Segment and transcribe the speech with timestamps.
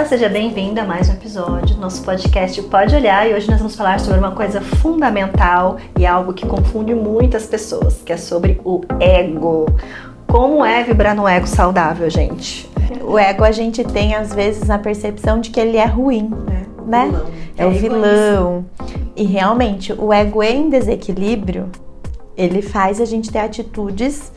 [0.00, 3.58] Olá, seja bem-vinda a mais um episódio do nosso podcast Pode Olhar e hoje nós
[3.58, 8.58] vamos falar sobre uma coisa fundamental e algo que confunde muitas pessoas, que é sobre
[8.64, 9.66] o ego.
[10.26, 12.66] Como é vibrar no ego saudável, gente?
[13.02, 16.88] O ego a gente tem às vezes a percepção de que ele é ruim, é,
[16.88, 17.04] né?
[17.04, 17.26] Vilão.
[17.58, 18.66] É, é o vilão.
[19.14, 21.68] E realmente, o ego em desequilíbrio,
[22.34, 24.32] ele faz a gente ter atitudes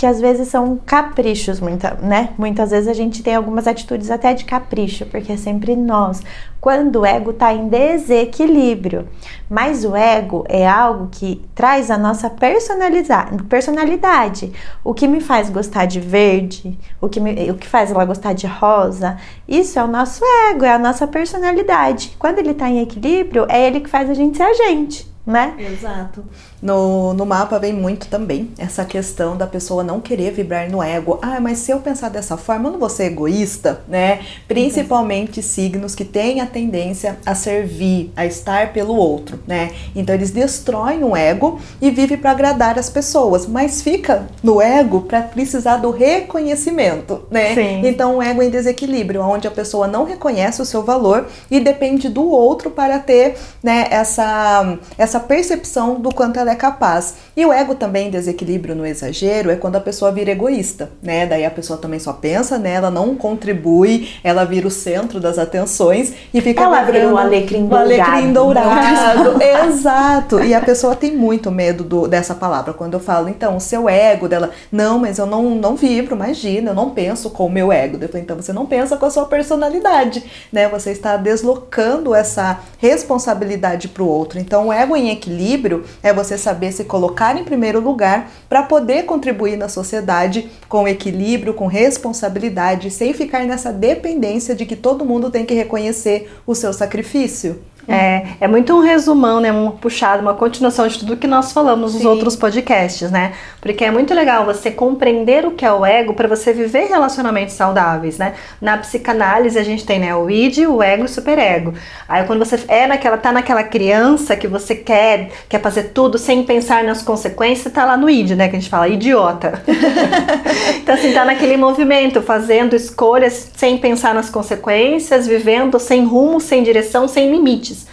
[0.00, 2.30] que às vezes são caprichos, muita, né?
[2.38, 6.22] Muitas vezes a gente tem algumas atitudes até de capricho, porque é sempre nós.
[6.58, 9.06] Quando o ego está em desequilíbrio.
[9.46, 14.50] Mas o ego é algo que traz a nossa personalidade.
[14.82, 18.32] O que me faz gostar de verde, o que, me, o que faz ela gostar
[18.32, 22.16] de rosa, isso é o nosso ego, é a nossa personalidade.
[22.18, 25.54] Quando ele está em equilíbrio, é ele que faz a gente ser a gente né?
[25.58, 26.24] Exato.
[26.62, 31.18] No, no mapa vem muito também essa questão da pessoa não querer vibrar no ego.
[31.22, 34.20] Ah, mas se eu pensar dessa forma, eu não vou ser egoísta, né?
[34.46, 39.72] Principalmente signos que têm a tendência a servir, a estar pelo outro, né?
[39.96, 45.02] Então eles destroem o ego e vivem para agradar as pessoas, mas fica no ego
[45.02, 47.54] para precisar do reconhecimento, né?
[47.54, 47.86] Sim.
[47.86, 51.60] Então o ego é em desequilíbrio, onde a pessoa não reconhece o seu valor e
[51.60, 57.14] depende do outro para ter, né, essa, essa percepção do quanto ela é capaz.
[57.36, 61.26] E o ego também, desequilíbrio no exagero, é quando a pessoa vira egoísta, né?
[61.26, 66.12] Daí a pessoa também só pensa nela, não contribui, ela vira o centro das atenções
[66.32, 67.90] e fica ela vira o alecrim dourado.
[67.90, 70.40] O alecrim dourado, exato.
[70.40, 72.72] E a pessoa tem muito medo do, dessa palavra.
[72.72, 76.70] Quando eu falo, então, o seu ego dela, não, mas eu não, não vibro, imagina,
[76.70, 77.98] eu não penso com o meu ego.
[78.00, 80.22] Eu então você não pensa com a sua personalidade,
[80.52, 80.68] né?
[80.68, 84.38] Você está deslocando essa responsabilidade para o outro.
[84.38, 89.04] Então, o ego em equilíbrio é você saber se colocar em primeiro lugar para poder
[89.04, 95.30] contribuir na sociedade com equilíbrio, com responsabilidade, sem ficar nessa dependência de que todo mundo
[95.30, 97.60] tem que reconhecer o seu sacrifício.
[97.88, 99.52] É, é muito um resumão, né?
[99.52, 102.08] Um puxado, uma continuação de tudo que nós falamos nos Sim.
[102.08, 103.32] outros podcasts, né?
[103.60, 107.54] Porque é muito legal você compreender o que é o ego para você viver relacionamentos
[107.54, 108.34] saudáveis, né?
[108.60, 111.74] Na psicanálise a gente tem, né, o id, o ego e o superego.
[112.08, 116.42] Aí quando você é naquela tá naquela criança que você quer, quer fazer tudo sem
[116.44, 119.62] pensar nas consequências, tá lá no id, né, que a gente fala idiota.
[120.82, 126.62] então assim, tá naquele movimento, fazendo escolhas sem pensar nas consequências, vivendo sem rumo, sem
[126.62, 127.30] direção, sem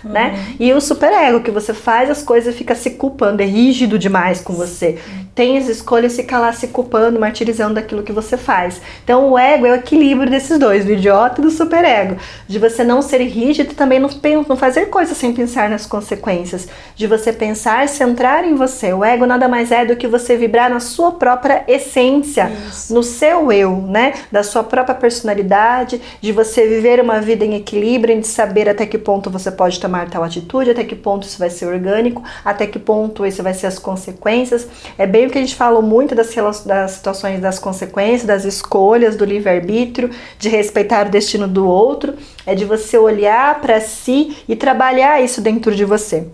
[0.03, 0.11] uhum.
[0.11, 0.55] né?
[0.59, 4.41] E o superego, que você faz as coisas e fica se culpando, é rígido demais
[4.41, 4.97] com você.
[5.33, 8.81] Tem as escolhas, fica lá se culpando, martirizando daquilo que você faz.
[9.03, 12.17] Então o ego é o equilíbrio desses dois, do idiota e do superego.
[12.47, 14.09] De você não ser rígido e também não,
[14.49, 16.67] não fazer coisas sem pensar nas consequências.
[16.95, 18.91] De você pensar, centrar em você.
[18.93, 22.93] O ego nada mais é do que você vibrar na sua própria essência, Isso.
[22.93, 24.13] no seu eu, né?
[24.31, 28.97] Da sua própria personalidade, de você viver uma vida em equilíbrio, de saber até que
[28.97, 32.65] ponto você pode pode tomar tal atitude, até que ponto isso vai ser orgânico, até
[32.65, 34.65] que ponto isso vai ser as consequências.
[34.97, 36.33] É bem o que a gente falou muito das,
[36.65, 42.13] das situações das consequências, das escolhas, do livre-arbítrio, de respeitar o destino do outro,
[42.45, 46.25] é de você olhar para si e trabalhar isso dentro de você.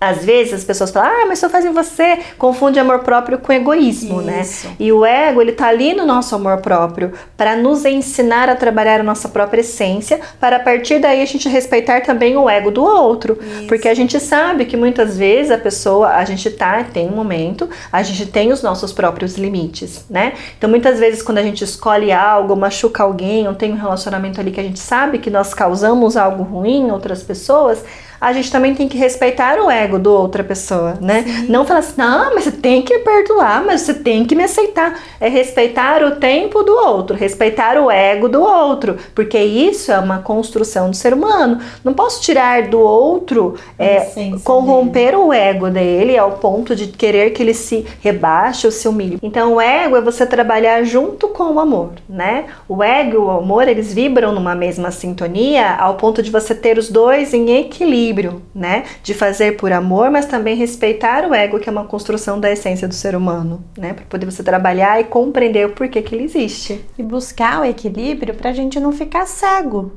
[0.00, 3.52] Às vezes as pessoas falam, ah, mas só faz em você, confunde amor próprio com
[3.52, 4.42] egoísmo, né?
[4.42, 4.68] Isso.
[4.68, 4.76] né?
[4.78, 9.00] E o ego, ele tá ali no nosso amor próprio para nos ensinar a trabalhar
[9.00, 12.84] a nossa própria essência, para a partir daí a gente respeitar também o ego do
[12.84, 13.38] outro.
[13.40, 13.66] Isso.
[13.66, 17.68] Porque a gente sabe que muitas vezes a pessoa, a gente tá, tem um momento,
[17.90, 20.34] a gente tem os nossos próprios limites, né?
[20.56, 24.52] Então muitas vezes quando a gente escolhe algo, machuca alguém, ou tem um relacionamento ali
[24.52, 27.82] que a gente sabe que nós causamos algo ruim em outras pessoas,
[28.20, 31.22] a gente também tem que respeitar o ego do outra pessoa, né?
[31.22, 31.46] Sim.
[31.48, 34.98] Não falar assim, não, mas você tem que perdoar, mas você tem que me aceitar.
[35.20, 40.18] É respeitar o tempo do outro, respeitar o ego do outro, porque isso é uma
[40.18, 41.60] construção do ser humano.
[41.84, 44.08] Não posso tirar do outro, é,
[44.42, 45.16] corromper dele.
[45.16, 49.18] o ego dele ao ponto de querer que ele se rebaixe ou se humilhe.
[49.22, 52.46] Então, o ego é você trabalhar junto com o amor, né?
[52.68, 56.78] O ego e o amor, eles vibram numa mesma sintonia ao ponto de você ter
[56.78, 58.84] os dois em equilíbrio equilíbrio, né?
[59.02, 62.88] De fazer por amor, mas também respeitar o ego, que é uma construção da essência
[62.88, 63.92] do ser humano, né?
[63.92, 66.84] Para poder você trabalhar e compreender o porquê que ele existe.
[66.96, 69.92] E buscar o equilíbrio para a gente não ficar cego,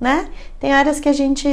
[0.00, 0.28] né?
[0.60, 1.48] Tem horas que a gente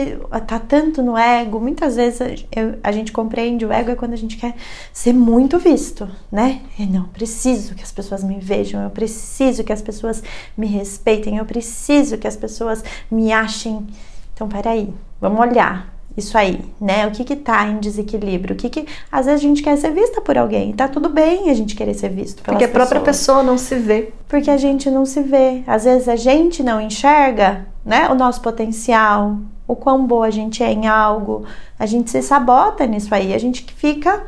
[0.47, 4.17] tá tanto no ego, muitas vezes eu, a gente compreende o ego é quando a
[4.17, 4.55] gente quer
[4.93, 6.61] ser muito visto, né?
[6.77, 10.21] E não, preciso que as pessoas me vejam, eu preciso que as pessoas
[10.57, 13.87] me respeitem, eu preciso que as pessoas me achem
[14.35, 14.93] então, peraí,
[15.29, 15.93] vamos olhar.
[16.15, 17.05] isso aí, né?
[17.07, 18.55] O que que tá em desequilíbrio?
[18.55, 20.71] O que que às vezes a gente quer ser vista por alguém.
[20.71, 24.13] Tá tudo bem a gente querer ser visto Porque a própria pessoa não se vê.
[24.27, 25.63] Porque a gente não se vê.
[25.67, 29.37] Às vezes a gente não enxerga, né, o nosso potencial,
[29.67, 31.43] o quão boa a gente é em algo.
[31.77, 33.33] A gente se sabota nisso aí.
[33.33, 34.23] A gente fica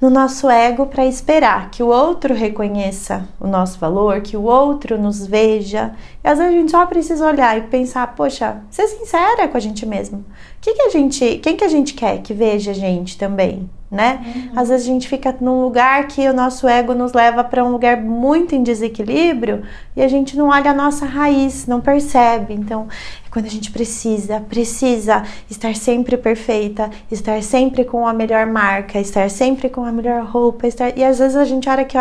[0.00, 4.96] no nosso ego para esperar que o outro reconheça o nosso valor, que o outro
[4.96, 5.92] nos veja.
[6.22, 9.60] E às vezes a gente só precisa olhar e pensar, poxa, ser sincera com a
[9.60, 10.24] gente mesmo.
[10.60, 13.68] Que que a gente, quem que a gente quer que veja a gente também?
[13.90, 14.20] Né?
[14.22, 14.50] Uhum.
[14.54, 17.70] Às vezes a gente fica num lugar que o nosso ego nos leva para um
[17.70, 19.62] lugar muito em desequilíbrio
[19.96, 22.52] e a gente não olha a nossa raiz, não percebe.
[22.52, 22.86] Então,
[23.26, 29.00] é quando a gente precisa, precisa estar sempre perfeita, estar sempre com a melhor marca,
[29.00, 30.96] estar sempre com a melhor roupa, estar...
[30.96, 31.96] e às vezes a gente olha que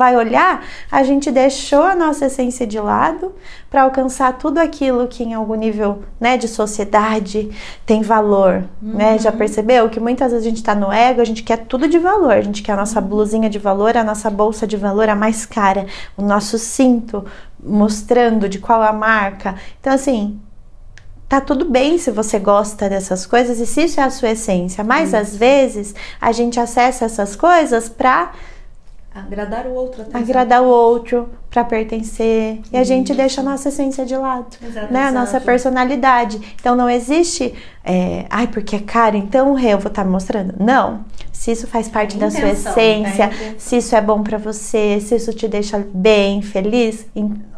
[0.00, 3.34] vai olhar, a gente deixou a nossa essência de lado
[3.68, 7.50] para alcançar tudo aquilo que em algum nível, né, de sociedade
[7.84, 8.94] tem valor, uhum.
[8.94, 9.18] né?
[9.18, 9.36] Já uhum.
[9.36, 12.32] percebeu que muitas vezes a gente está no ego, a gente quer tudo de valor,
[12.32, 15.44] a gente quer a nossa blusinha de valor, a nossa bolsa de valor a mais
[15.44, 15.84] cara,
[16.16, 17.26] o nosso cinto
[17.62, 19.54] mostrando de qual a marca.
[19.80, 20.40] Então assim,
[21.28, 24.82] tá tudo bem se você gosta dessas coisas e se isso é a sua essência,
[24.82, 28.32] mas às vezes a gente acessa essas coisas para
[29.14, 30.02] Agradar o outro.
[30.02, 30.20] Atenção.
[30.20, 32.60] Agradar o outro para pertencer.
[32.72, 34.56] E a gente deixa a nossa essência de lado.
[34.62, 35.04] Exato, né?
[35.04, 36.40] A nossa personalidade.
[36.60, 37.52] Então não existe,
[37.84, 40.54] é, ai, porque é caro, então eu vou estar tá mostrando.
[40.60, 41.04] Não.
[41.40, 45.16] Se isso faz parte da sua essência, é se isso é bom para você, se
[45.16, 47.06] isso te deixa bem, feliz,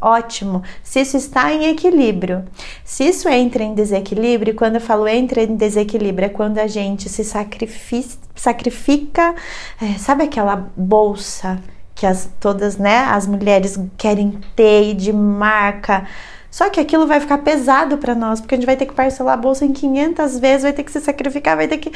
[0.00, 0.62] ótimo.
[0.84, 2.44] Se isso está em equilíbrio.
[2.84, 7.08] Se isso entra em desequilíbrio, quando eu falo entra em desequilíbrio, é quando a gente
[7.08, 9.34] se sacrifica, sacrifica
[9.80, 11.60] é, sabe aquela bolsa
[11.92, 16.06] que as, todas, né, as mulheres querem ter e de marca.
[16.52, 19.32] Só que aquilo vai ficar pesado para nós, porque a gente vai ter que parcelar
[19.32, 21.90] a bolsa em 500 vezes, vai ter que se sacrificar, vai ter que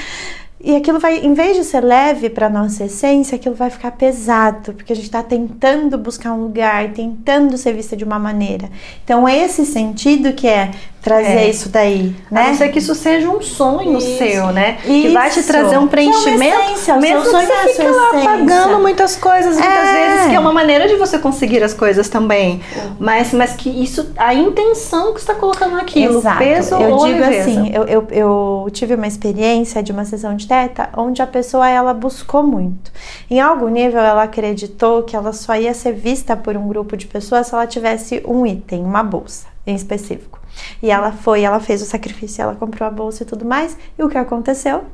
[0.58, 4.73] e aquilo vai, em vez de ser leve para nossa essência, aquilo vai ficar pesado,
[4.73, 8.70] porque a gente está tentando buscar um lugar, tentando ser vista de uma maneira.
[9.05, 10.70] Então, esse sentido que é
[11.06, 11.49] trazer é.
[11.49, 12.47] isso daí, né?
[12.47, 14.19] A não ser que isso seja um sonho isso.
[14.19, 14.76] seu, né?
[14.81, 14.91] Isso.
[15.03, 18.29] Que vai te trazer um preenchimento, que é essência, mesmo que você fique lá essência.
[18.29, 19.93] pagando muitas coisas, muitas é.
[19.93, 22.61] vezes, que é uma maneira de você conseguir as coisas também.
[22.99, 26.38] Mas, mas que isso, a intenção que está colocando naquilo, Exato.
[26.38, 30.49] peso eu ou digo assim, eu, eu, eu tive uma experiência de uma sessão de
[30.49, 32.91] teta onde a pessoa ela buscou muito.
[33.31, 37.06] Em algum nível ela acreditou que ela só ia ser vista por um grupo de
[37.06, 40.41] pessoas se ela tivesse um item, uma bolsa em específico.
[40.82, 43.76] E ela foi, ela fez o sacrifício, ela comprou a bolsa e tudo mais.
[43.99, 44.85] E o que aconteceu?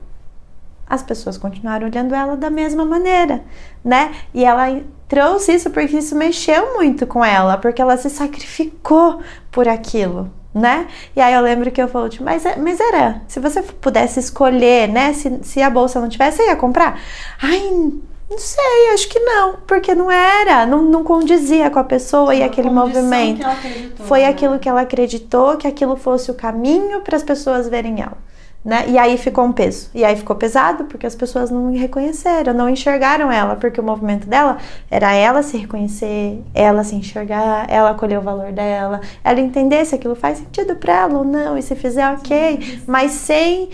[0.89, 3.43] As pessoas continuaram olhando ela da mesma maneira,
[3.85, 4.15] né?
[4.35, 9.21] E ela trouxe isso porque isso mexeu muito com ela, porque ela se sacrificou
[9.51, 10.87] por aquilo, né?
[11.17, 14.89] E aí eu lembro que eu falei, mas, é, mas era, se você pudesse escolher,
[14.89, 15.13] né?
[15.13, 17.01] Se, se a bolsa não tivesse, você ia comprar?
[17.41, 17.93] Ai,
[18.33, 22.43] não sei, acho que não, porque não era, não, não condizia com a pessoa e
[22.43, 23.47] aquele movimento.
[24.07, 24.29] Foi né?
[24.29, 28.17] aquilo que ela acreditou que aquilo fosse o caminho para as pessoas verem ela.
[28.65, 28.85] Né?
[28.89, 29.91] E aí ficou um peso.
[29.93, 33.85] E aí ficou pesado porque as pessoas não me reconheceram, não enxergaram ela, porque o
[33.85, 34.59] movimento dela
[34.89, 39.97] era ela se reconhecer, ela se enxergar, ela acolher o valor dela, ela entender se
[39.97, 43.69] aquilo faz sentido para ela ou não, e se fizer ok, mas sem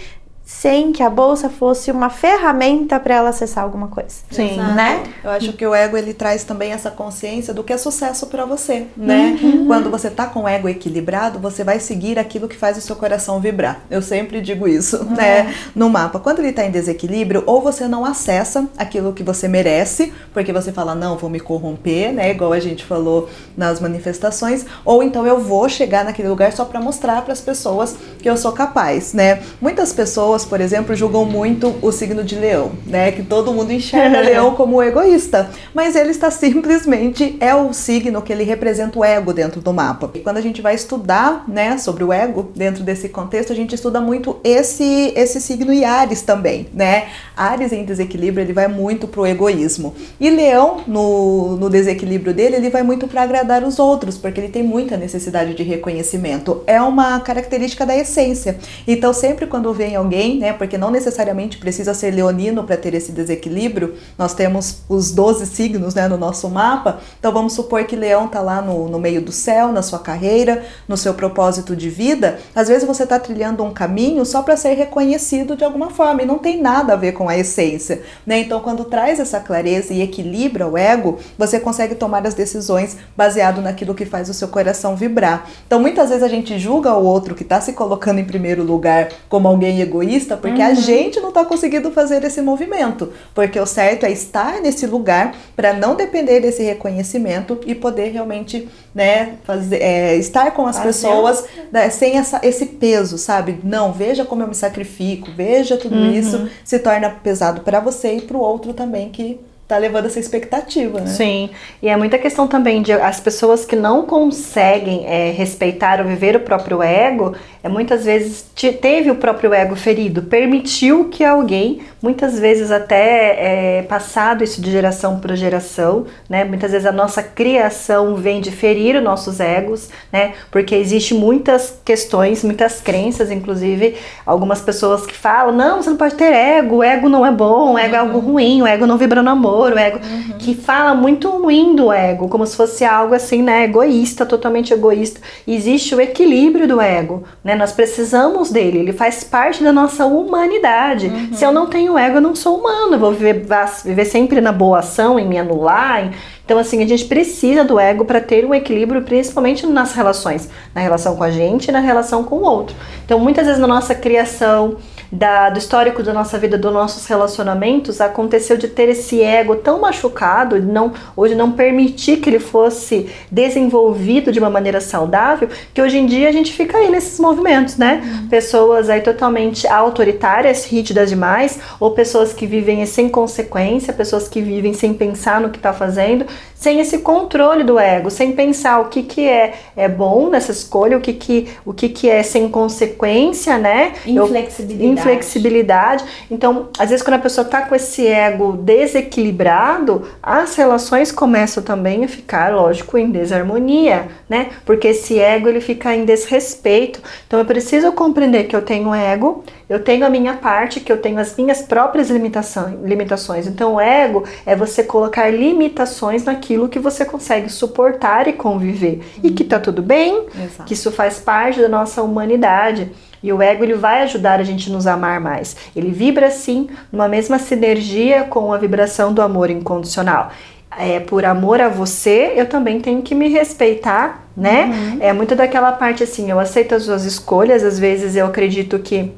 [0.49, 4.17] sem que a bolsa fosse uma ferramenta para ela acessar alguma coisa.
[4.31, 5.03] Sim, né?
[5.23, 8.47] Eu acho que o ego ele traz também essa consciência do que é sucesso para
[8.47, 9.38] você, né?
[9.43, 9.67] Uhum.
[9.67, 12.97] Quando você tá com o ego equilibrado, você vai seguir aquilo que faz o seu
[12.97, 13.83] coração vibrar.
[13.90, 15.11] Eu sempre digo isso, uhum.
[15.14, 15.55] né?
[15.75, 20.14] No mapa, quando ele tá em desequilíbrio, ou você não acessa aquilo que você merece,
[20.33, 22.31] porque você fala não, vou me corromper, né?
[22.31, 26.81] Igual a gente falou nas manifestações, ou então eu vou chegar naquele lugar só para
[26.81, 29.43] mostrar para as pessoas que eu sou capaz, né?
[29.61, 33.11] Muitas pessoas pessoas, por exemplo, julgam muito o signo de leão, né?
[33.11, 35.50] Que todo mundo enxerga leão como egoísta.
[35.75, 40.11] Mas ele está simplesmente, é o signo que ele representa o ego dentro do mapa.
[40.14, 43.75] E quando a gente vai estudar, né, sobre o ego, dentro desse contexto, a gente
[43.75, 47.09] estuda muito esse, esse signo e Ares também, né?
[47.37, 49.95] Ares em desequilíbrio, ele vai muito pro egoísmo.
[50.21, 54.49] E leão, no, no desequilíbrio dele, ele vai muito para agradar os outros, porque ele
[54.49, 56.62] tem muita necessidade de reconhecimento.
[56.66, 58.59] É uma característica da essência.
[58.87, 60.52] Então, sempre quando vem alguém né?
[60.52, 63.94] Porque não necessariamente precisa ser leonino para ter esse desequilíbrio.
[64.18, 66.99] Nós temos os 12 signos, né, no nosso mapa.
[67.18, 70.64] Então vamos supor que Leão está lá no, no meio do céu, na sua carreira,
[70.88, 72.38] no seu propósito de vida.
[72.54, 76.26] Às vezes você está trilhando um caminho só para ser reconhecido de alguma forma e
[76.26, 78.40] não tem nada a ver com a essência, né?
[78.40, 83.61] Então quando traz essa clareza e equilibra o ego, você consegue tomar as decisões baseado
[83.61, 85.49] naquilo que faz o seu coração vibrar.
[85.66, 89.08] Então muitas vezes a gente julga o outro que está se colocando em primeiro lugar
[89.28, 90.68] como alguém egoísta porque uhum.
[90.68, 93.12] a gente não está conseguindo fazer esse movimento.
[93.34, 98.68] Porque o certo é estar nesse lugar para não depender desse reconhecimento e poder realmente
[98.94, 103.58] né, fazer, é, estar com as pessoas né, sem essa, esse peso, sabe?
[103.62, 106.12] Não, veja como eu me sacrifico, veja tudo uhum.
[106.12, 110.18] isso, se torna pesado para você e para o outro também que tá levando essa
[110.18, 111.06] expectativa, né?
[111.06, 111.50] Sim,
[111.82, 116.34] e é muita questão também de as pessoas que não conseguem é, respeitar ou viver
[116.34, 121.82] o próprio ego, é muitas vezes te, teve o próprio ego ferido, permitiu que alguém,
[122.00, 126.45] muitas vezes até é, passado isso de geração para geração, né?
[126.45, 130.33] Muitas vezes a nossa criação vem de ferir os nossos egos, né?
[130.50, 136.14] Porque existe muitas questões, muitas crenças, inclusive algumas pessoas que falam, não, você não pode
[136.14, 137.95] ter ego, o ego não é bom, o ego uhum.
[137.95, 138.33] é algo uhum.
[138.33, 140.38] ruim, o ego não vibra no amor, o ego, uhum.
[140.38, 143.64] que fala muito ruim do ego, como se fosse algo assim, né?
[143.64, 145.21] Egoísta, totalmente egoísta.
[145.47, 147.55] Existe o equilíbrio do ego, né?
[147.55, 151.09] Nós precisamos dele, ele faz parte da nossa humanidade.
[151.09, 151.33] Uhum.
[151.33, 153.47] Se eu não tenho ego, eu não sou humano, eu vou viver,
[153.85, 156.12] viver sempre na boa ação, em me anular.
[156.45, 160.80] Então, assim, a gente precisa do ego para ter um equilíbrio, principalmente nas relações, na
[160.80, 162.75] relação com a gente e na relação com o outro.
[163.04, 164.76] Então, muitas vezes na nossa criação,
[165.11, 169.81] da, do histórico da nossa vida, dos nossos relacionamentos, aconteceu de ter esse ego tão
[169.81, 175.99] machucado, não, hoje não permitir que ele fosse desenvolvido de uma maneira saudável, que hoje
[175.99, 178.03] em dia a gente fica aí nesses movimentos, né?
[178.03, 178.29] Uhum.
[178.29, 184.75] Pessoas aí totalmente autoritárias, rígidas demais, ou pessoas que vivem sem consequência, pessoas que vivem
[184.75, 186.27] sem pensar no que está fazendo,
[186.59, 190.97] sem esse controle do ego, sem pensar o que, que é, é bom nessa escolha,
[190.97, 193.93] o que, que, o que, que é sem consequência, né?
[194.05, 194.85] Inflexibilidade.
[194.85, 196.05] Eu, inflexibilidade.
[196.29, 202.05] Então, às vezes, quando a pessoa está com esse ego desequilibrado, as relações começam também
[202.05, 204.49] a ficar, lógico, em desarmonia, né?
[204.67, 207.00] Porque esse ego ele fica em desrespeito.
[207.29, 210.96] Então, eu preciso compreender que eu tenho ego, eu tenho a minha parte, que eu
[210.96, 213.46] tenho as minhas próprias limitações.
[213.46, 219.00] Então, o ego é você colocar limitações naquilo que você consegue suportar e conviver.
[219.16, 219.20] Uhum.
[219.25, 220.64] E que tá tudo bem, Exato.
[220.64, 222.90] que isso faz parte da nossa humanidade.
[223.22, 225.56] E o ego ele vai ajudar a gente a nos amar mais.
[225.76, 230.30] Ele vibra sim numa mesma sinergia com a vibração do amor incondicional.
[230.78, 234.66] É, por amor a você, eu também tenho que me respeitar, né?
[234.66, 234.98] Uhum.
[235.00, 239.12] É muito daquela parte assim, eu aceito as suas escolhas, às vezes eu acredito que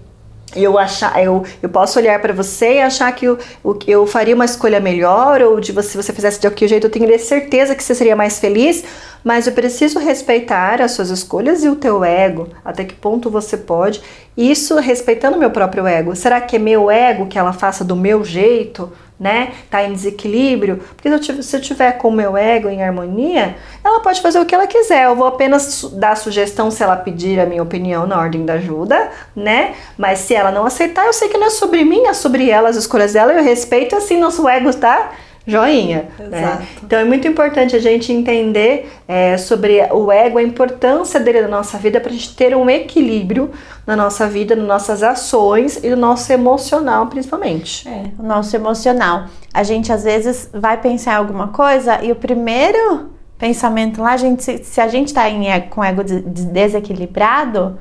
[0.54, 3.38] eu achar eu, eu posso olhar para você e achar que eu,
[3.86, 6.90] eu faria uma escolha melhor ou de você, se você fizesse de qualquer jeito eu
[6.90, 8.84] tenho certeza que você seria mais feliz
[9.24, 13.56] mas eu preciso respeitar as suas escolhas e o teu ego até que ponto você
[13.56, 14.00] pode.
[14.36, 16.16] Isso respeitando meu próprio ego.
[16.16, 18.90] Será que é meu ego que ela faça do meu jeito
[19.20, 19.52] né?
[19.70, 20.78] Tá em desequilíbrio.
[20.96, 24.54] Porque se eu tiver com o meu ego em harmonia, ela pode fazer o que
[24.54, 25.04] ela quiser.
[25.04, 29.10] Eu vou apenas dar sugestão se ela pedir a minha opinião na ordem da ajuda,
[29.36, 29.74] né?
[29.98, 32.70] Mas se ela não aceitar, eu sei que não é sobre mim, é sobre ela,
[32.70, 35.10] as escolhas dela, eu respeito assim nosso ego, tá?
[35.46, 36.08] Joinha.
[36.18, 36.66] Né?
[36.82, 41.48] Então é muito importante a gente entender é, sobre o ego, a importância dele na
[41.48, 43.50] nossa vida para a gente ter um equilíbrio
[43.86, 47.88] na nossa vida, nas nossas ações e no nosso emocional, principalmente.
[47.88, 49.24] É, o nosso emocional.
[49.52, 54.16] A gente às vezes vai pensar em alguma coisa e o primeiro pensamento lá, a
[54.18, 55.24] gente, se, se a gente está
[55.70, 57.78] com ego desequilibrado,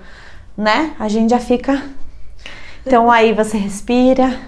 [0.58, 0.94] né?
[0.98, 1.84] A gente já fica.
[2.86, 4.40] Então aí você respira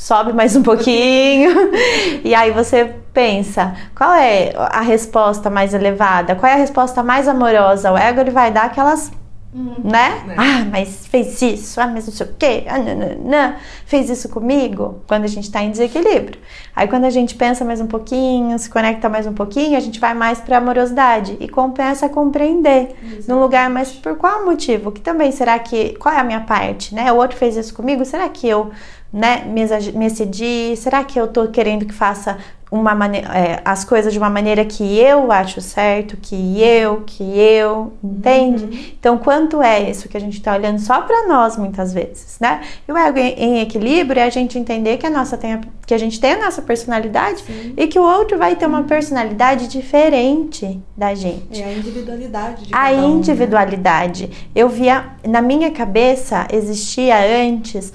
[0.00, 1.50] sobe mais um pouquinho.
[2.24, 6.34] e aí você pensa, qual é a resposta mais elevada?
[6.34, 7.92] Qual é a resposta mais amorosa?
[7.92, 9.12] O ego ele vai dar aquelas
[9.52, 9.74] Uhum.
[9.82, 10.26] Né?
[10.28, 10.34] É.
[10.36, 13.54] Ah, mas fez isso, ah, mas não sei o quê, ah, não, não, não.
[13.84, 16.38] fez isso comigo, quando a gente está em desequilíbrio.
[16.74, 19.98] Aí quando a gente pensa mais um pouquinho, se conecta mais um pouquinho, a gente
[19.98, 23.28] vai mais para amorosidade e começa a compreender Exatamente.
[23.28, 24.92] no lugar, mas por qual motivo?
[24.92, 27.10] Que também será que, qual é a minha parte, né?
[27.10, 28.70] O outro fez isso comigo, será que eu
[29.12, 29.64] né, me,
[29.98, 30.76] me excedi?
[30.76, 32.38] Será que eu tô querendo que faça
[32.70, 37.92] uma é, as coisas de uma maneira que eu acho certo, que eu, que eu,
[38.02, 38.64] entende?
[38.64, 38.84] Uhum.
[38.98, 42.60] Então, quanto é isso que a gente está olhando só para nós muitas vezes, né?
[42.86, 45.60] E o ego em, em, equilíbrio é a gente entender que a nossa tem a,
[45.84, 47.74] que a gente tem a nossa personalidade Sim.
[47.76, 51.60] e que o outro vai ter uma personalidade diferente da gente.
[51.60, 52.66] É a individualidade.
[52.66, 54.24] De a individualidade.
[54.24, 54.34] Um, né?
[54.54, 57.92] Eu via na minha cabeça existia antes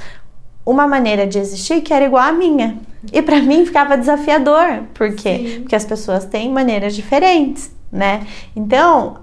[0.66, 2.78] uma maneira de existir que era igual à minha.
[3.14, 4.84] E para mim ficava desafiador.
[4.94, 5.38] Por quê?
[5.38, 5.60] Sim.
[5.62, 8.26] Porque as pessoas têm maneiras diferentes, né?
[8.56, 9.18] Então,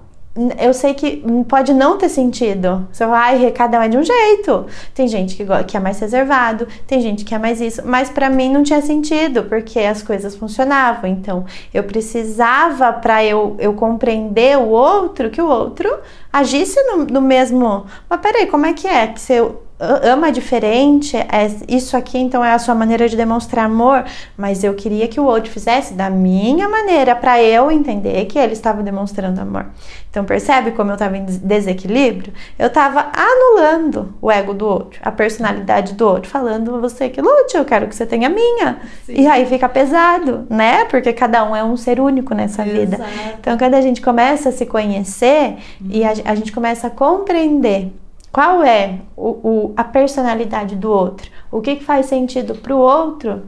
[0.57, 2.87] eu sei que pode não ter sentido.
[2.91, 4.65] Você vai, cada um é de um jeito.
[4.93, 8.29] Tem gente que, que é mais reservado, tem gente que é mais isso, mas para
[8.29, 11.09] mim não tinha sentido, porque as coisas funcionavam.
[11.09, 15.99] Então, eu precisava para eu, eu compreender o outro, que o outro
[16.31, 17.85] agisse no, no mesmo.
[18.09, 19.07] Mas peraí, como é que é?
[19.07, 23.65] Que se eu ama diferente, é, isso aqui então é a sua maneira de demonstrar
[23.65, 24.05] amor,
[24.37, 28.53] mas eu queria que o outro fizesse da minha maneira para eu entender que ele
[28.53, 29.65] estava demonstrando amor.
[30.09, 32.33] Então percebe como eu estava em desequilíbrio?
[32.57, 37.57] Eu estava anulando o ego do outro, a personalidade do outro, falando você que lute,
[37.57, 38.77] eu quero que você tenha a minha.
[39.05, 39.13] Sim.
[39.21, 40.85] E aí fica pesado, né?
[40.85, 42.79] Porque cada um é um ser único nessa Exato.
[42.79, 43.05] vida.
[43.39, 45.57] Então quando a gente começa a se conhecer
[45.89, 47.91] e a, a gente começa a compreender
[48.33, 51.29] qual é o, o, a personalidade do outro?
[51.51, 53.43] O que, que faz sentido para o outro?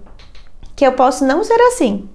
[0.75, 2.07] Que eu posso não ser assim,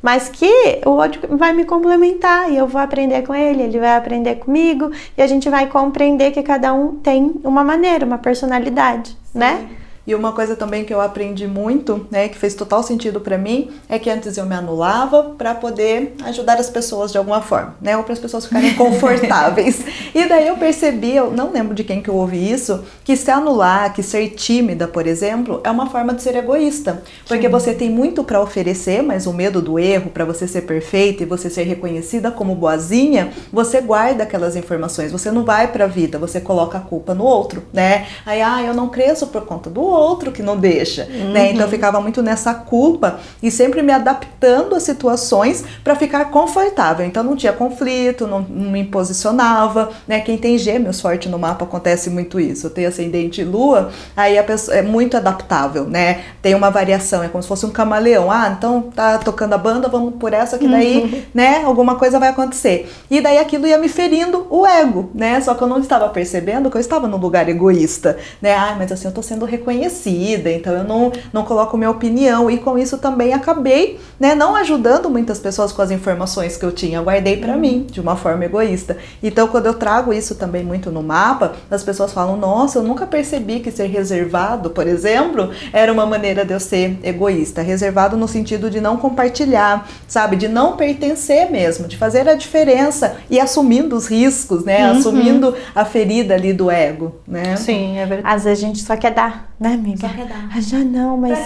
[0.00, 3.96] mas que o outro vai me complementar e eu vou aprender com ele, ele vai
[3.96, 9.10] aprender comigo e a gente vai compreender que cada um tem uma maneira, uma personalidade,
[9.10, 9.38] Sim.
[9.38, 9.68] né?
[10.06, 13.72] E uma coisa também que eu aprendi muito, né, que fez total sentido para mim,
[13.88, 17.96] é que antes eu me anulava para poder ajudar as pessoas de alguma forma, né,
[17.96, 19.84] ou para as pessoas ficarem confortáveis.
[20.14, 23.30] e daí eu percebi, eu não lembro de quem que eu ouvi isso, que se
[23.32, 27.90] anular, que ser tímida, por exemplo, é uma forma de ser egoísta, porque você tem
[27.90, 31.64] muito para oferecer, mas o medo do erro, para você ser perfeita e você ser
[31.64, 36.78] reconhecida como boazinha, você guarda aquelas informações, você não vai para a vida, você coloca
[36.78, 38.06] a culpa no outro, né?
[38.24, 39.95] Aí, ah, eu não cresço por conta do outro
[40.36, 41.32] que não deixa, uhum.
[41.32, 41.50] né?
[41.50, 47.06] Então eu ficava muito nessa culpa e sempre me adaptando a situações para ficar confortável.
[47.06, 50.20] Então não tinha conflito, não, não, me posicionava, né?
[50.20, 52.66] Quem tem gêmeos forte no mapa acontece muito isso.
[52.66, 56.22] Eu tenho ascendente lua, aí a pessoa é muito adaptável, né?
[56.42, 58.30] Tem uma variação, é como se fosse um camaleão.
[58.30, 61.22] Ah, então tá tocando a banda, vamos por essa que daí, uhum.
[61.34, 61.62] né?
[61.64, 62.90] Alguma coisa vai acontecer.
[63.10, 65.40] E daí aquilo ia me ferindo o ego, né?
[65.40, 68.54] Só que eu não estava percebendo que eu estava num lugar egoísta, né?
[68.54, 72.50] Ah, mas assim eu tô sendo reconhecida conhecida, então eu não, não coloco minha opinião
[72.50, 76.72] e com isso também acabei, né, não ajudando muitas pessoas com as informações que eu
[76.72, 77.60] tinha, guardei para uhum.
[77.60, 78.96] mim de uma forma egoísta.
[79.22, 83.06] Então quando eu trago isso também muito no mapa, as pessoas falam: "Nossa, eu nunca
[83.06, 88.26] percebi que ser reservado, por exemplo, era uma maneira de eu ser egoísta, reservado no
[88.26, 93.96] sentido de não compartilhar, sabe, de não pertencer mesmo, de fazer a diferença e assumindo
[93.96, 94.98] os riscos, né, uhum.
[94.98, 97.56] assumindo a ferida ali do ego, né?
[97.56, 98.34] Sim, é verdade.
[98.34, 100.08] Às vezes a gente só quer dar, né, amiga?
[100.54, 101.38] Ah, já não, mas.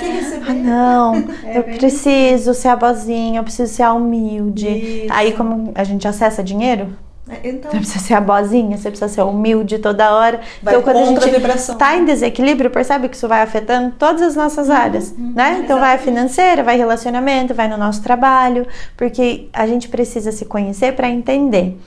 [0.48, 1.24] Ah, não.
[1.44, 4.68] É eu preciso ser a boazinha, eu preciso ser a humilde.
[4.68, 5.12] Isso.
[5.12, 6.88] Aí, como a gente acessa dinheiro,
[7.30, 10.40] é, então, você precisa ser a boazinha, você precisa ser humilde toda hora.
[10.60, 14.68] Então, quando a gente está em desequilíbrio, percebe que isso vai afetando todas as nossas
[14.68, 15.60] uhum, áreas, uhum, né?
[15.64, 18.66] Então, vai a financeira, vai relacionamento, vai no nosso trabalho,
[18.96, 21.78] porque a gente precisa se conhecer para entender.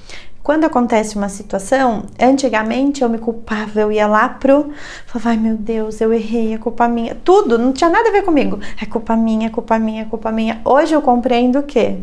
[0.43, 4.73] Quando acontece uma situação, antigamente eu me culpava, eu ia lá pro.
[5.05, 7.15] Falava, ai meu Deus, eu errei, é culpa minha.
[7.15, 8.59] Tudo, não tinha nada a ver comigo.
[8.81, 10.59] É culpa minha, é culpa minha, é culpa minha.
[10.65, 11.97] Hoje eu compreendo que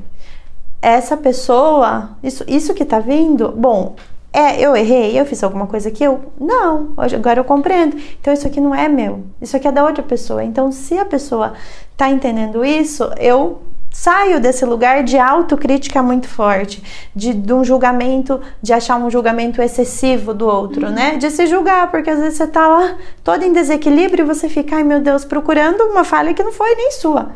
[0.81, 3.95] essa pessoa, isso, isso que tá vindo, bom,
[4.33, 6.33] é, eu errei, eu fiz alguma coisa que eu.
[6.41, 7.99] Não, hoje, agora eu compreendo.
[8.19, 10.43] Então isso aqui não é meu, isso aqui é da outra pessoa.
[10.43, 11.53] Então, se a pessoa
[11.95, 16.83] tá entendendo isso, eu saio desse lugar de autocrítica muito forte,
[17.15, 20.93] de, de, um julgamento, de achar um julgamento excessivo do outro, uhum.
[20.93, 21.17] né?
[21.17, 24.77] De se julgar, porque às vezes você tá lá todo em desequilíbrio e você fica,
[24.77, 27.31] ai meu Deus, procurando uma falha que não foi nem sua.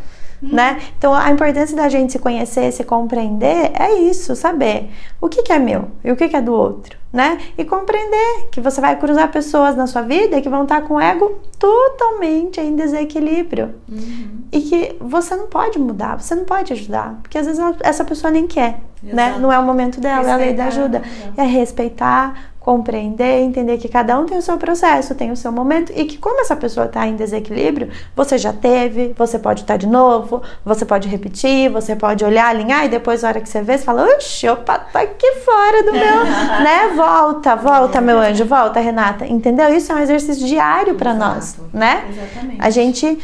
[0.44, 0.54] Uhum.
[0.54, 0.78] Né?
[0.98, 5.52] Então a importância da gente se conhecer, se compreender é isso, saber o que, que
[5.52, 7.38] é meu e o que, que é do outro né?
[7.56, 11.00] E compreender que você vai cruzar pessoas na sua vida que vão estar com o
[11.00, 13.76] ego totalmente em desequilíbrio.
[13.88, 14.40] Uhum.
[14.50, 18.32] E que você não pode mudar, você não pode ajudar, porque às vezes essa pessoa
[18.32, 19.14] nem quer, Exato.
[19.14, 19.38] né?
[19.38, 21.02] Não é o momento dela, respeitar, é a lei da ajuda.
[21.36, 25.92] É respeitar, compreender, entender que cada um tem o seu processo, tem o seu momento
[25.94, 29.78] e que como essa pessoa está em desequilíbrio, você já teve, você pode estar tá
[29.78, 33.60] de novo, você pode repetir, você pode olhar, alinhar e depois na hora que você
[33.60, 36.24] vê, você fala, oxe, opa, tá aqui fora do meu,
[36.64, 36.94] né?
[36.96, 39.26] Volta, volta, meu anjo, volta, Renata.
[39.26, 39.68] Entendeu?
[39.68, 42.06] Isso é um exercício diário para nós, né?
[42.08, 42.62] Exatamente.
[42.62, 43.18] A gente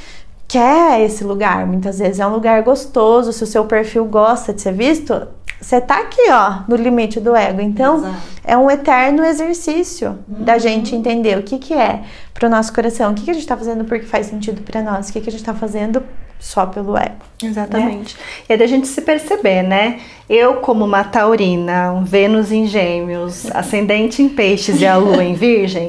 [0.46, 4.61] quer esse lugar, muitas vezes é um lugar gostoso, se o seu perfil gosta de
[4.61, 5.14] ser visto,
[5.60, 7.60] você tá aqui, ó, no limite do ego.
[7.60, 8.16] Então, Exato.
[8.44, 10.44] é um eterno exercício uhum.
[10.44, 13.34] da gente entender o que que é para o nosso coração, o que que a
[13.34, 16.02] gente está fazendo porque faz sentido para nós, o que que a gente está fazendo
[16.38, 17.20] só pelo ego.
[17.42, 18.16] Exatamente.
[18.16, 18.22] Né?
[18.48, 20.00] E é da gente se perceber, né?
[20.30, 25.34] Eu, como uma taurina, um Vênus em gêmeos, ascendente em peixes e a lua em
[25.34, 25.88] virgem,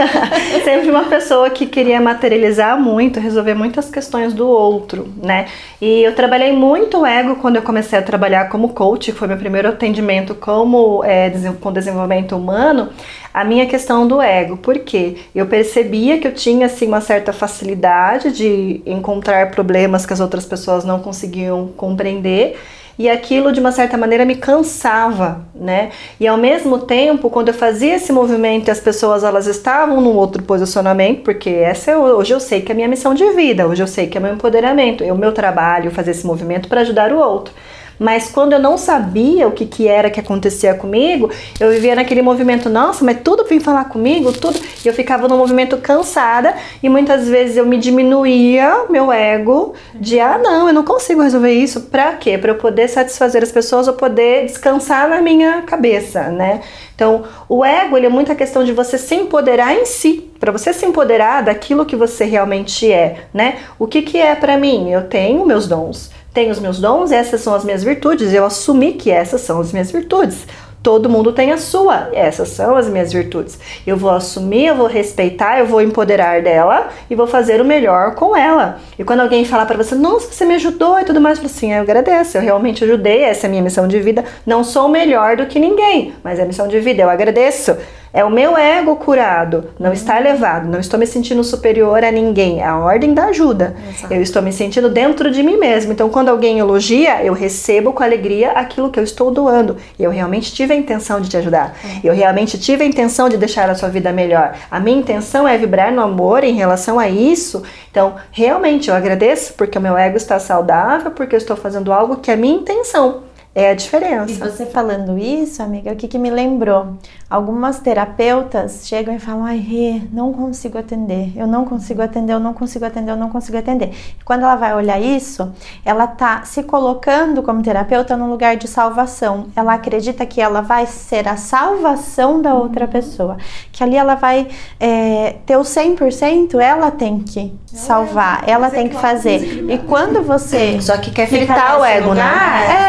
[0.64, 5.48] sempre uma pessoa que queria materializar muito, resolver muitas questões do outro, né?
[5.82, 9.36] E eu trabalhei muito o ego quando eu comecei a trabalhar como coach, foi meu
[9.36, 12.88] primeiro atendimento como é, com desenvolvimento humano,
[13.34, 18.32] a minha questão do ego, porque eu percebia que eu tinha assim uma certa facilidade
[18.32, 22.56] de encontrar problemas que as outras pessoas não conseguiam compreender
[22.98, 25.90] e aquilo de uma certa maneira me cansava, né?
[26.18, 30.42] E ao mesmo tempo, quando eu fazia esse movimento as pessoas elas estavam num outro
[30.42, 33.82] posicionamento, porque essa é, hoje eu sei que é a minha missão de vida, hoje
[33.82, 37.12] eu sei que é meu empoderamento, é o meu trabalho fazer esse movimento para ajudar
[37.12, 37.52] o outro.
[37.98, 41.30] Mas quando eu não sabia o que, que era que acontecia comigo,
[41.60, 44.58] eu vivia naquele movimento, nossa, mas tudo vem falar comigo, tudo.
[44.84, 50.20] E eu ficava no movimento cansada e muitas vezes eu me diminuía meu ego de,
[50.20, 51.82] ah, não, eu não consigo resolver isso.
[51.82, 52.36] Pra quê?
[52.36, 56.60] Pra eu poder satisfazer as pessoas ou poder descansar na minha cabeça, né?
[56.94, 60.72] Então, o ego, ele é muita questão de você se empoderar em si, para você
[60.72, 63.56] se empoderar daquilo que você realmente é, né?
[63.78, 64.90] O que que é para mim?
[64.92, 68.94] Eu tenho meus dons, tenho os meus dons, essas são as minhas virtudes, eu assumi
[68.94, 70.44] que essas são as minhas virtudes.
[70.82, 73.58] Todo mundo tem a sua, essas são as minhas virtudes.
[73.86, 78.14] Eu vou assumir, eu vou respeitar, eu vou empoderar dela e vou fazer o melhor
[78.16, 78.78] com ela.
[78.98, 81.72] E quando alguém falar para você, nossa, você me ajudou e tudo mais, eu assim,
[81.72, 84.24] eu agradeço, eu realmente ajudei, essa é a minha missão de vida.
[84.44, 87.74] Não sou melhor do que ninguém, mas é missão de vida, eu agradeço.
[88.14, 92.60] É o meu ego curado, não está elevado, não estou me sentindo superior a ninguém.
[92.60, 93.74] É a ordem da ajuda.
[93.88, 94.14] Exato.
[94.14, 95.92] Eu estou me sentindo dentro de mim mesmo.
[95.92, 99.78] Então, quando alguém elogia, eu recebo com alegria aquilo que eu estou doando.
[99.98, 101.76] Eu realmente tive a intenção de te ajudar.
[101.84, 102.08] É.
[102.08, 104.54] Eu realmente tive a intenção de deixar a sua vida melhor.
[104.70, 107.64] A minha intenção é vibrar no amor em relação a isso.
[107.90, 112.18] Então, realmente eu agradeço porque o meu ego está saudável, porque eu estou fazendo algo
[112.18, 113.24] que é minha intenção.
[113.54, 114.32] É a diferença.
[114.32, 116.94] E você falando isso, amiga, o que, que me lembrou?
[117.34, 122.40] Algumas terapeutas chegam e falam: ai, Rê, não consigo atender, eu não consigo atender, eu
[122.40, 123.90] não consigo atender, eu não consigo atender.
[124.20, 125.50] E quando ela vai olhar isso,
[125.84, 129.46] ela tá se colocando como terapeuta no lugar de salvação.
[129.56, 133.38] Ela acredita que ela vai ser a salvação da outra pessoa,
[133.72, 134.46] que ali ela vai
[134.78, 139.64] é, ter o 100%, ela tem que salvar, ela tem que fazer.
[139.70, 140.80] E quando você.
[140.80, 142.22] Só que quer fritar o ego, né?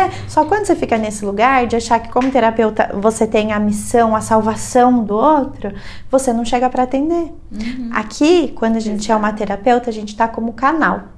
[0.06, 3.54] É, só quando quando você fica nesse lugar de achar que como terapeuta você tem
[3.54, 4.35] a missão, a salvação
[5.04, 5.74] do outro,
[6.10, 7.34] você não chega para atender.
[7.52, 7.90] Uhum.
[7.94, 9.14] Aqui, quando a gente Exato.
[9.14, 11.15] é uma terapeuta, a gente está como canal.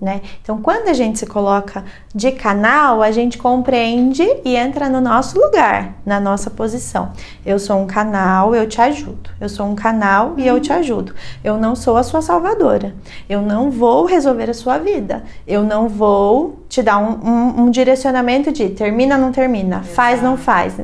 [0.00, 0.20] Né?
[0.40, 1.84] Então, quando a gente se coloca
[2.14, 7.10] de canal, a gente compreende e entra no nosso lugar, na nossa posição.
[7.44, 9.30] Eu sou um canal, eu te ajudo.
[9.40, 11.14] Eu sou um canal e eu te ajudo.
[11.42, 12.94] Eu não sou a sua salvadora.
[13.28, 15.24] Eu não vou resolver a sua vida.
[15.46, 19.94] Eu não vou te dar um, um, um direcionamento de termina, não termina, Exato.
[19.94, 20.74] faz, não faz.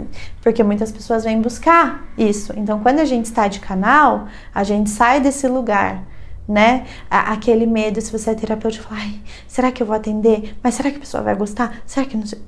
[0.42, 2.52] Porque muitas pessoas vêm buscar isso.
[2.56, 6.02] Então, quando a gente está de canal, a gente sai desse lugar
[6.48, 6.86] né?
[7.10, 9.14] Aquele medo, se você é terapeuta, fala, ai,
[9.46, 10.56] será que eu vou atender?
[10.62, 11.82] Mas será que a pessoa vai gostar?
[11.86, 12.40] Será que não sei?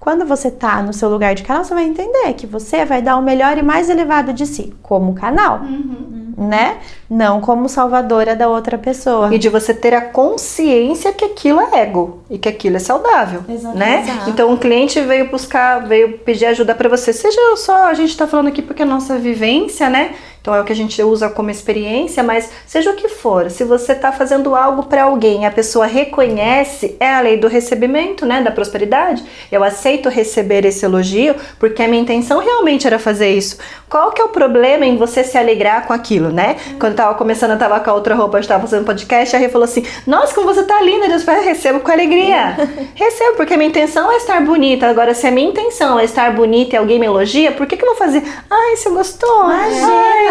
[0.00, 3.18] Quando você tá no seu lugar de canal, você vai entender que você vai dar
[3.18, 6.32] o melhor e mais elevado de si, como canal, uhum.
[6.38, 6.78] né?
[7.08, 9.32] Não como salvadora da outra pessoa.
[9.32, 13.44] E de você ter a consciência que aquilo é ego e que aquilo é saudável,
[13.46, 13.76] Exato.
[13.76, 14.00] né?
[14.00, 14.30] Exato.
[14.30, 17.12] Então o cliente veio buscar, veio pedir ajuda para você.
[17.12, 20.14] Seja só, a gente tá falando aqui porque é a nossa vivência, né?
[20.40, 23.62] Então é o que a gente usa como experiência, mas seja o que for, se
[23.64, 28.40] você está fazendo algo para alguém, a pessoa reconhece, é a lei do recebimento, né,
[28.40, 29.22] da prosperidade.
[29.50, 33.58] Eu aceito receber esse elogio porque a minha intenção realmente era fazer isso.
[33.88, 36.56] Qual que é o problema em você se alegrar com aquilo, né?
[36.78, 39.38] Quando eu tava começando, eu tava com a outra roupa, eu estava fazendo podcast, a
[39.38, 41.08] Rê falou assim: "Nossa, como você tá linda".
[41.08, 42.56] Deus falou: "Recebo com alegria".
[42.94, 44.86] Recebo porque a minha intenção é estar bonita.
[44.86, 47.84] Agora se a minha intenção é estar bonita e alguém me elogia, por que que
[47.84, 48.22] eu vou fazer?
[48.48, 49.44] Ai, você gostou?
[49.44, 49.92] Imagina.
[49.92, 50.29] Ai,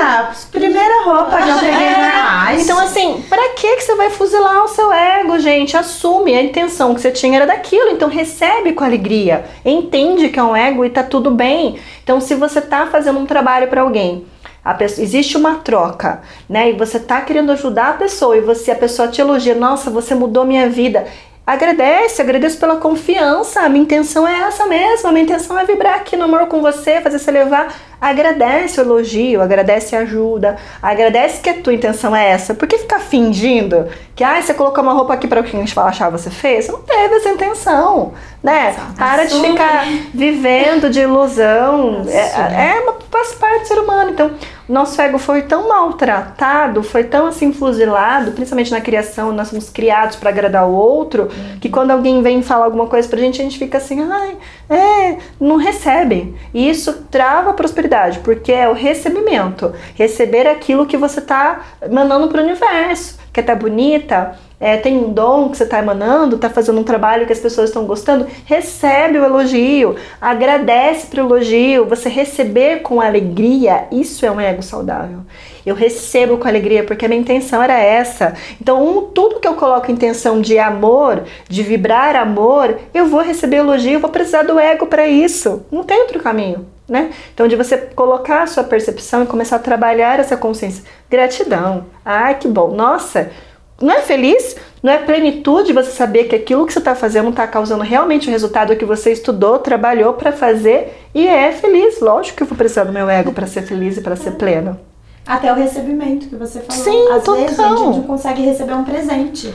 [0.51, 2.61] primeira roupa que eu peguei é.
[2.61, 5.75] Então, assim, pra que que você vai fuzilar o seu ego, gente?
[5.77, 9.45] Assume, a intenção que você tinha era daquilo, então recebe com alegria.
[9.63, 11.79] Entende que é um ego e tá tudo bem.
[12.03, 14.25] Então, se você tá fazendo um trabalho para alguém,
[14.77, 16.69] Pessoa, existe uma troca, né?
[16.69, 20.13] E você tá querendo ajudar a pessoa e você a pessoa te elogia, nossa, você
[20.13, 21.07] mudou minha vida.
[21.49, 23.61] Agradece, agradeço pela confiança.
[23.61, 25.09] A minha intenção é essa mesmo.
[25.09, 27.73] A minha intenção é vibrar aqui no amor com você, fazer você levar.
[27.99, 32.53] Agradece o elogio, agradece a ajuda, agradece que a tua intenção é essa.
[32.53, 35.59] Por que ficar fingindo que ah, você colocou uma roupa aqui para o que a
[35.59, 36.67] gente achar você fez?
[36.67, 38.69] Você não teve essa intenção, né?
[38.69, 38.93] Exato.
[38.93, 42.05] Para de ficar vivendo de ilusão.
[42.07, 44.11] É, é uma, faz parte do ser humano.
[44.11, 44.31] Então,
[44.69, 50.15] nosso ego foi tão maltratado, foi tão assim fuzilado, principalmente na criação, nós somos criados
[50.15, 51.59] para agradar o outro, uhum.
[51.59, 54.37] que quando alguém vem falar alguma coisa pra gente, a gente fica assim, ai,
[54.69, 56.35] é, não recebe.
[56.53, 62.27] E isso trava a prosperidade, porque é o recebimento, receber aquilo que você tá mandando
[62.27, 63.17] pro universo.
[63.33, 64.37] Quer tá bonita?
[64.59, 67.69] É, tem um dom que você está emanando, está fazendo um trabalho que as pessoas
[67.69, 74.31] estão gostando, recebe o elogio, agradece para o elogio, você receber com alegria, isso é
[74.31, 75.19] um ego saudável.
[75.65, 78.33] eu recebo com alegria, porque a minha intenção era essa.
[78.59, 83.57] Então, um, tudo que eu coloco intenção de amor, de vibrar amor, eu vou receber
[83.57, 85.63] elogio, eu vou precisar do ego para isso.
[85.71, 86.65] Não tem outro caminho.
[86.87, 87.11] Né?
[87.31, 90.83] Então, de você colocar a sua percepção e começar a trabalhar essa consciência.
[91.07, 91.85] Gratidão.
[92.03, 92.71] Ai, que bom.
[92.71, 93.29] Nossa,
[93.81, 94.55] não é feliz?
[94.81, 98.31] Não é plenitude você saber que aquilo que você está fazendo está causando realmente o
[98.31, 101.99] resultado que você estudou, trabalhou para fazer e é feliz.
[101.99, 104.79] Lógico que eu vou precisar do meu ego para ser feliz e para ser pleno.
[105.27, 106.83] Até o recebimento que você falou.
[106.83, 107.41] Sim, Às total.
[107.41, 109.53] vezes a gente não consegue receber um presente.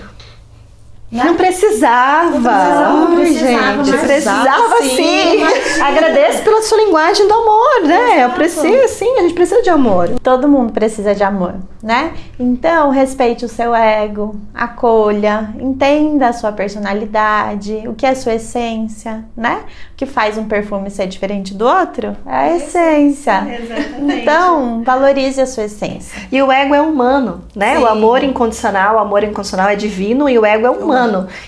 [1.14, 1.22] Né?
[1.22, 2.38] Não precisava.
[2.38, 4.96] Não precisava, não Ai, precisava, gente, mas precisava sim.
[4.96, 5.80] sim.
[5.80, 8.14] Agradeço pela sua linguagem do amor, né?
[8.14, 8.34] Eu Exato.
[8.34, 10.10] preciso, sim, a gente precisa de amor.
[10.20, 12.14] Todo mundo precisa de amor, né?
[12.36, 18.34] Então, respeite o seu ego, acolha, entenda a sua personalidade, o que é a sua
[18.34, 19.60] essência, né?
[19.92, 23.46] O que faz um perfume ser diferente do outro é a essência.
[24.00, 26.20] Então, valorize a sua essência.
[26.32, 27.76] E o ego é humano, né?
[27.76, 27.82] Sim.
[27.84, 31.03] O amor incondicional, o amor incondicional é divino e o ego é humano.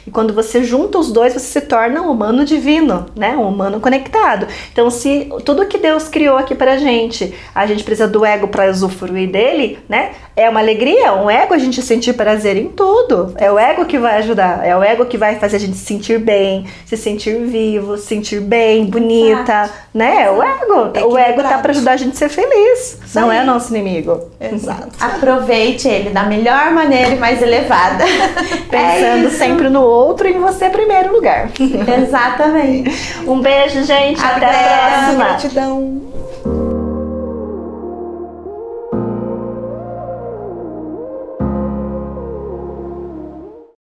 [0.06, 3.36] E quando você junta os dois, você se torna um humano divino, né?
[3.36, 4.46] Um humano conectado.
[4.72, 8.70] Então, se tudo que Deus criou aqui pra gente, a gente precisa do ego para
[8.70, 10.12] usufruir dele, né?
[10.34, 13.32] É uma alegria, um ego a gente sentir prazer em tudo.
[13.36, 15.84] É o ego que vai ajudar, é o ego que vai fazer a gente se
[15.84, 20.30] sentir bem, se sentir vivo, se sentir bem, bonita, né?
[20.30, 22.98] O ego, o ego tá para ajudar a gente a ser feliz.
[23.04, 23.38] Isso Não aí.
[23.38, 24.30] é nosso inimigo.
[24.40, 24.88] Exato.
[25.00, 28.04] Aproveite ele da melhor maneira e mais elevada.
[28.70, 29.30] Pensando É.
[29.36, 31.50] sempre no outro e em você primeiro lugar.
[32.02, 33.18] Exatamente.
[33.26, 34.20] Um beijo, gente.
[34.22, 34.74] Até, Até.
[34.74, 35.24] a próxima.
[35.24, 36.15] Gratidão.